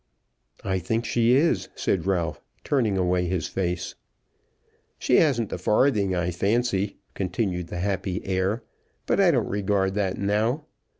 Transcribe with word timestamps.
"I 0.63 0.79
think 0.79 1.05
she 1.05 1.33
is," 1.33 1.69
said 1.75 2.07
Ralph, 2.07 2.41
turning 2.63 2.97
away 2.97 3.25
his 3.27 3.47
face. 3.47 3.93
"She 4.97 5.17
hasn't 5.17 5.53
a 5.53 5.59
farthing, 5.59 6.15
I 6.15 6.31
fancy," 6.31 6.97
continued 7.13 7.67
the 7.67 7.77
happy 7.81 8.19
heir, 8.25 8.63
"but 9.05 9.19
I 9.19 9.29
don't 9.29 9.47
regard 9.47 9.93
that 9.93 10.17
now. 10.17 10.65